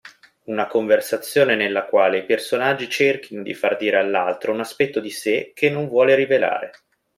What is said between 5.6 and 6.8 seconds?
non vuole rivelare.